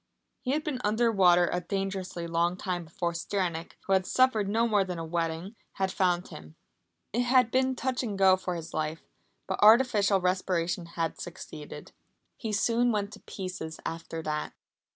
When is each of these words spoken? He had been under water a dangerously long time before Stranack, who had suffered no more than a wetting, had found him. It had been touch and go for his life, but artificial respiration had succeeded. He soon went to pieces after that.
He 0.41 0.53
had 0.53 0.63
been 0.63 0.81
under 0.83 1.11
water 1.11 1.47
a 1.53 1.61
dangerously 1.61 2.25
long 2.25 2.57
time 2.57 2.85
before 2.85 3.13
Stranack, 3.13 3.73
who 3.85 3.93
had 3.93 4.07
suffered 4.07 4.49
no 4.49 4.67
more 4.67 4.83
than 4.83 4.97
a 4.97 5.05
wetting, 5.05 5.55
had 5.73 5.91
found 5.91 6.29
him. 6.29 6.55
It 7.13 7.21
had 7.21 7.51
been 7.51 7.75
touch 7.75 8.01
and 8.01 8.17
go 8.17 8.35
for 8.35 8.55
his 8.55 8.73
life, 8.73 9.03
but 9.45 9.59
artificial 9.61 10.19
respiration 10.19 10.87
had 10.97 11.21
succeeded. 11.21 11.91
He 12.35 12.51
soon 12.51 12.91
went 12.91 13.13
to 13.13 13.19
pieces 13.19 13.79
after 13.85 14.23
that. 14.23 14.53